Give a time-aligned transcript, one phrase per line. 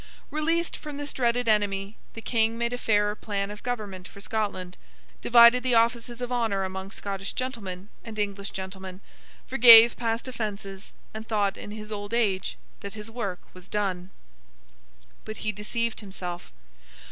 [0.31, 4.75] Released from this dreaded enemy, the King made a fairer plan of Government for Scotland,
[5.21, 9.01] divided the offices of honour among Scottish gentlemen and English gentlemen,
[9.45, 14.09] forgave past offences, and thought, in his old age, that his work was done.
[15.23, 16.51] But he deceived himself.